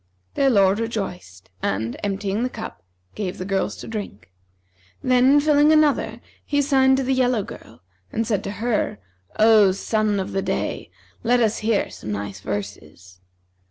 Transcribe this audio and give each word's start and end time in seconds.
Their 0.33 0.49
lord 0.49 0.79
rejoiced 0.79 1.51
and, 1.61 1.95
emptying 2.03 2.41
the 2.41 2.49
cup, 2.49 2.81
gave 3.13 3.37
the 3.37 3.45
girls 3.45 3.75
to 3.75 3.87
drink. 3.87 4.31
Then 5.03 5.39
filling 5.39 5.71
another 5.71 6.21
he 6.43 6.59
signed 6.63 6.97
to 6.97 7.03
the 7.03 7.13
yellow 7.13 7.43
girl 7.43 7.83
and 8.11 8.25
said 8.25 8.43
to 8.45 8.51
her, 8.63 8.97
O 9.37 9.71
sun 9.71 10.19
of 10.19 10.31
the 10.31 10.41
day, 10.41 10.89
let 11.21 11.39
us 11.39 11.59
hear 11.59 11.91
some 11.91 12.11
nice 12.11 12.39
verses.' 12.39 13.19